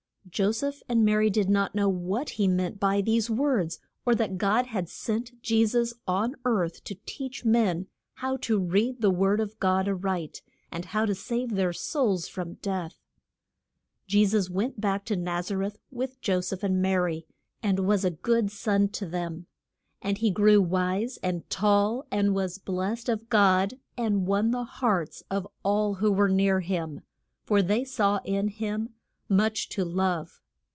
Jo 0.29 0.53
seph 0.53 0.81
and 0.87 1.03
Ma 1.03 1.13
ry 1.15 1.27
did 1.29 1.49
not 1.49 1.75
know 1.75 1.89
what 1.89 2.29
he 2.31 2.47
meant 2.47 2.79
by 2.79 3.01
these 3.01 3.29
words, 3.29 3.79
or 4.05 4.15
that 4.15 4.37
God 4.37 4.67
had 4.67 4.87
sent 4.87 5.33
Je 5.41 5.65
sus 5.65 5.93
on 6.07 6.35
earth 6.45 6.85
to 6.85 6.95
teach 7.05 7.43
men 7.43 7.87
how 8.13 8.37
to 8.37 8.57
read 8.57 9.01
the 9.01 9.09
word 9.09 9.41
of 9.41 9.59
God 9.59 9.89
a 9.89 9.95
right, 9.95 10.41
and 10.71 10.85
how 10.85 11.05
to 11.05 11.13
save 11.13 11.49
their 11.55 11.73
souls 11.73 12.29
from 12.29 12.53
death. 12.61 12.97
Je 14.07 14.23
sus 14.25 14.49
went 14.49 14.79
back 14.79 15.03
to 15.05 15.17
Naz 15.17 15.51
a 15.51 15.55
reth 15.57 15.75
with 15.89 16.21
Jo 16.21 16.39
seph 16.39 16.63
and 16.63 16.81
Ma 16.81 16.93
ry, 16.95 17.23
and 17.61 17.79
was 17.79 18.05
a 18.05 18.11
good 18.11 18.49
son 18.51 18.87
to 18.89 19.05
them. 19.07 19.47
And 20.01 20.19
he 20.19 20.31
grew 20.31 20.61
wise 20.61 21.17
and 21.21 21.49
tall, 21.49 22.05
and 22.09 22.33
was 22.33 22.57
blest 22.57 23.09
of 23.09 23.27
God, 23.27 23.79
and 23.97 24.27
won 24.27 24.51
the 24.51 24.63
hearts 24.65 25.23
of 25.29 25.45
all 25.63 25.95
who 25.95 26.09
were 26.09 26.29
near 26.29 26.61
him, 26.61 27.01
for 27.43 27.61
they 27.61 27.83
saw 27.83 28.21
in 28.23 28.47
him 28.47 28.91
much 29.33 29.69
to 29.69 29.85
love. 29.85 30.41